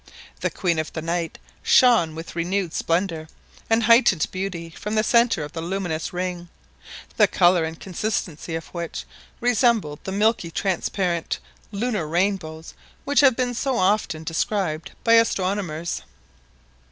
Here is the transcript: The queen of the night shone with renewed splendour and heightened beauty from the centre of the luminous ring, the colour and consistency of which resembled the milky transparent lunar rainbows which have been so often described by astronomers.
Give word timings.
The 0.39 0.49
queen 0.49 0.79
of 0.79 0.91
the 0.93 1.01
night 1.03 1.37
shone 1.61 2.15
with 2.15 2.35
renewed 2.35 2.73
splendour 2.73 3.27
and 3.69 3.83
heightened 3.83 4.25
beauty 4.31 4.71
from 4.71 4.95
the 4.95 5.03
centre 5.03 5.43
of 5.43 5.51
the 5.53 5.61
luminous 5.61 6.11
ring, 6.11 6.49
the 7.17 7.27
colour 7.27 7.65
and 7.65 7.79
consistency 7.79 8.55
of 8.55 8.65
which 8.69 9.05
resembled 9.39 9.99
the 10.03 10.11
milky 10.11 10.49
transparent 10.49 11.37
lunar 11.71 12.07
rainbows 12.07 12.73
which 13.05 13.19
have 13.19 13.35
been 13.35 13.53
so 13.53 13.77
often 13.77 14.23
described 14.23 14.93
by 15.03 15.13
astronomers. 15.13 16.01